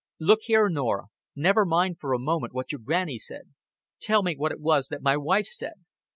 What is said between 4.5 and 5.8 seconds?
it was that my wife said."